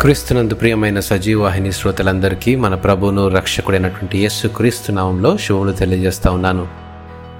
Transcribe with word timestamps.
క్రీస్తునందు 0.00 0.54
ప్రియమైన 0.54 1.00
సజీవాహిని 1.00 1.72
శ్రోతలందరికీ 1.72 2.56
మన 2.56 2.74
ప్రభువును 2.74 3.28
రక్షకుడైనటువంటి 3.28 4.18
యేసు 4.18 4.48
క్రీస్తు 4.48 4.92
నామంలో 4.92 5.36
శుభములు 5.36 5.72
తెలియజేస్తా 5.72 6.30
ఉన్నాను. 6.30 6.68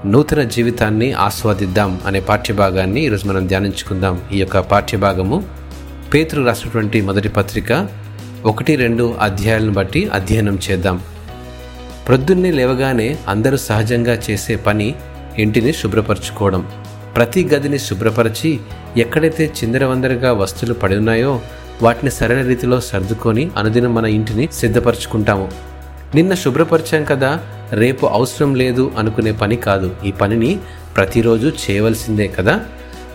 నూతన 0.06 0.42
జీవితాన్ని 0.42 1.12
ఆస్వాదిద్దాం 1.12 2.00
అనే 2.06 2.20
పాఠ్యభాగాన్ని 2.20 3.00
ఈరోజు 3.04 3.28
మనం 3.28 3.46
ధ్యానించుకుందాం. 3.46 4.22
ఈ 4.32 4.38
యొక్క 4.38 4.58
పాఠ్యభాగము 4.58 5.44
పేతురు 6.14 6.44
రాసినటువంటి 6.44 7.00
మొదటి 7.00 7.28
పత్రిక 7.28 7.88
ఒకటి 8.44 8.76
రెండు 8.76 9.14
అధ్యాయాలను 9.20 9.72
బట్టి 9.72 10.08
అధ్యయనం 10.08 10.58
చేద్దాం. 10.70 11.00
ప్రొద్దున్నే 12.08 12.50
లేవగానే 12.50 13.18
అందరూ 13.28 13.56
సహజంగా 13.56 14.18
చేసే 14.30 14.56
పని 14.56 14.94
ఇంటిని 15.38 15.72
శుభ్రపరచుకోవడం. 15.72 16.66
ప్రతి 17.16 17.44
గదిని 17.44 17.78
శుభ్రపరిచి 17.78 18.60
ఎక్కడైతే 18.96 19.50
చిందరవందరగా 19.64 20.32
వస్తువులు 20.32 20.74
పడి 20.74 20.96
ఉన్నాయో 20.96 21.40
వాటిని 21.82 22.10
సరైన 22.10 22.46
రీతిలో 22.46 22.80
సర్దుకొని 22.80 23.50
అనుదినం 23.56 23.94
మన 23.94 24.06
ఇంటిని 24.06 24.48
సిద్ధపరచుకుంటాము. 24.52 25.50
నిన్న 26.14 26.34
శుభ్రపరిచాం 26.34 27.04
కదా 27.04 27.40
రేపు 27.72 28.06
అవసరం 28.06 28.54
లేదు 28.54 28.92
అనుకునే 28.98 29.32
పని 29.32 29.56
కాదు. 29.56 29.96
ఈ 30.04 30.10
పనిని 30.10 30.58
ప్రతిరోజు 30.96 31.52
చేయవలసిందే 31.70 32.28
కదా? 32.28 32.60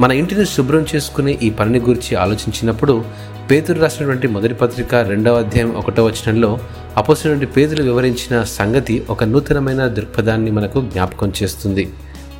మన 0.02 0.12
ఇంటిని 0.12 0.45
శుభ్రం 0.45 0.85
చేసుకునే 0.95 1.40
ఈ 1.44 1.49
పనిని 1.49 1.80
గురించి 1.80 2.16
ఆలోచించినప్పుడు 2.16 3.05
పేతురు 3.52 3.81
రాసినటువంటి 3.81 4.27
మొదటి 4.27 4.54
పత్రిక 4.54 4.95
రెండవ 4.95 5.38
అధ్యాయం 5.38 5.76
ఒకటో 5.76 6.05
వచనంలో 6.05 6.59
అపోసినటువంటి 6.98 7.45
పేదలు 7.45 7.84
వివరించిన 7.84 8.43
సంగతి 8.43 9.05
ఒక 9.09 9.23
నూతనమైన 9.23 9.88
దృక్పథాన్ని 9.88 10.52
మనకు 10.52 10.82
జ్ఞాపకం 10.82 11.34
చేస్తుంది. 11.43 11.93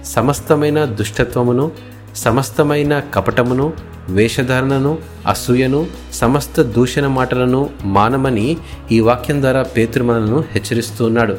సమస్తమైన 0.05 0.86
దుష్టత్వమును 0.86 1.72
సమస్తమైన 2.16 2.99
కపటమును 3.13 3.73
వేషధారణను 4.09 4.98
అసూయను 5.27 5.88
సమస్త 6.13 6.62
దూషణ 6.62 7.08
మాటలను 7.08 7.70
మానమని 7.84 8.58
ఈ 8.91 8.99
వాక్యం 8.99 9.42
ద్వారా 9.42 9.64
పేతురు 9.64 10.03
మనలను 10.03 10.44
హెచ్చరిస్తూ 10.52 11.05
ఉన్నాడు 11.05 11.38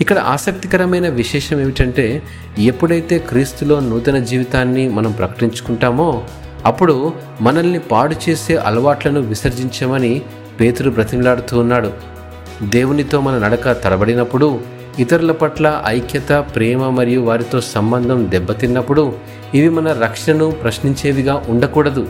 ఇక్కడ 0.00 0.18
ఆసక్తికరమైన 0.18 1.08
విశేషం 1.08 1.60
ఏమిటంటే 1.60 2.22
ఎప్పుడైతే 2.58 3.18
క్రీస్తులో 3.18 3.80
నూతన 3.80 4.18
జీవితాన్ని 4.18 4.88
మనం 4.88 5.12
ప్రకటించుకుంటామో 5.12 6.24
అప్పుడు 6.64 7.12
మనల్ని 7.40 7.78
పాడు 7.78 8.16
చేసే 8.28 8.56
అలవాట్లను 8.56 9.20
విసర్జించమని 9.20 10.22
పేతురు 10.60 10.90
బ్రతిమలాడుతూ 10.90 11.60
ఉన్నాడు. 11.60 11.92
దేవునితో 12.62 13.20
మన 13.20 13.38
నడక 13.38 13.72
తడబడినప్పుడు 13.84 14.60
ఇతరుల 14.98 15.32
పట్ల 15.32 15.82
ఐక్యత 15.86 16.44
ప్రేమ 16.54 16.88
మరియు 16.88 17.20
వారితో 17.20 17.60
సంబంధం 17.60 18.30
దెబ్బతిన్నప్పుడు 18.30 19.12
ఇవి 19.54 19.68
మన 19.68 19.92
రక్షణను 19.92 20.50
ప్రశ్నించేవిగా 20.50 21.42
ఉండకూడదు. 21.48 22.08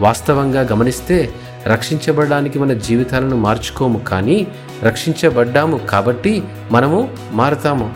వాస్తవంగా 0.00 0.60
గమనిస్తే 0.60 1.28
రక్షించబడడానికి 1.66 2.58
మన 2.58 2.72
జీవితాలను 2.72 3.36
మార్చుకోము 3.36 3.98
కానీ 3.98 4.46
రక్షించబడ్డాము 4.82 5.76
కాబట్టి 5.76 6.42
మనము 6.72 7.08
మారతాము. 7.32 7.90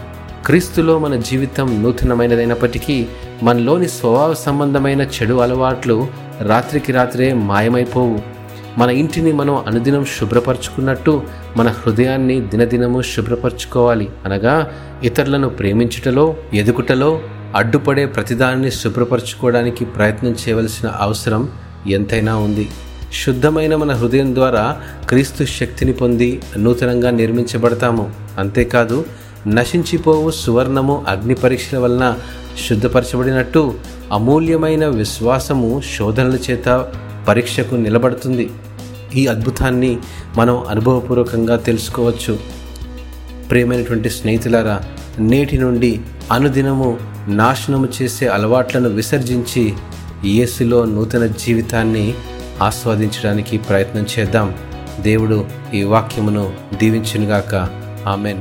క్రీస్తులో 0.47 0.99
మన 0.99 1.17
జీవితం 1.17 1.83
నూతనమైనదైనప్పటికీ 1.83 3.07
మనలోని 3.43 3.89
స్వభావ 3.89 4.35
సంబంధమైన 4.35 5.03
చెడు 5.03 5.35
అలవాట్లు 5.35 6.09
రాత్రికి 6.41 6.93
రాత్రే 6.93 7.33
మాయమైపోవు. 7.33 8.32
మన 8.79 8.91
ఇంటిని 8.91 9.33
మనం 9.33 9.57
అనుదినం 9.57 10.05
శుభ్రపరచుకున్నట్టు 10.05 11.23
మన 11.57 11.69
హృదయాన్ని 11.69 12.41
దినదినము 12.41 13.03
శుభ్రపరచుకోవాలి. 13.03 14.09
అనగా 14.25 14.73
ఇతరులను 15.05 15.49
ప్రేమించుటలో 15.49 16.37
ఎదుగుటలో 16.55 17.21
అడ్డుపడే 17.57 18.07
ప్రతిదాన్ని 18.07 18.71
శుభ్రపరచుకోవడానికి 18.71 19.85
ప్రయత్నం 19.85 20.31
చేయవలసిన 20.31 20.89
అవసరం 20.89 21.49
ఎంతైనా 21.87 22.37
ఉంది. 22.37 22.69
శుద్ధమైన 23.25 23.77
మన 23.77 23.93
హృదయం 23.93 24.35
ద్వారా 24.35 24.81
క్రీస్తు 25.09 25.45
శక్తిని 25.45 25.93
పొంది 25.93 26.43
నూతనంగా 26.57 27.11
నిర్మించబడతాము. 27.11 28.11
అంతేకాదు 28.39 29.05
నశించిపోవు 29.47 30.31
సువర్ణము 30.31 31.05
అగ్ని 31.09 31.35
పరీక్షల 31.35 31.79
వలన 31.79 32.15
శుద్ధపరచబడినట్టు 32.69 33.75
అమూల్యమైన 34.13 34.87
విశ్వాసము 34.87 35.83
శోధనల 35.99 36.35
చేత 36.51 36.93
పరీక్షకు 37.29 37.75
నిలబడుతుంది. 37.75 38.51
ఈ 39.15 39.27
అద్భుతాన్ని 39.27 39.99
మనం 40.37 40.67
అనుభవపూర్వకంగా 40.69 41.57
తెలుసుకోవచ్చు. 41.57 42.39
ప్రియమైనటువంటి 43.51 44.11
స్నేహితులారా 44.11 44.81
నేటి 45.19 45.59
నుండి 45.59 46.01
అనుదినము 46.33 46.99
నాశనము 47.29 47.89
చేసే 48.03 48.27
అలవాట్లను 48.27 48.89
విసర్జించి 48.89 49.75
యేసులో 50.25 50.85
నూతన 50.85 51.27
జీవితాన్ని 51.27 52.15
ఆస్వాదించడానికి 52.63 53.59
ప్రయత్నం 53.59 54.07
చేద్దాం. 54.19 54.55
దేవుడు 55.01 55.47
ఈ 55.75 55.83
వాక్యమును 55.83 56.53
దీవించునుగాక. 56.79 57.55
ఆమెన్. 58.07 58.41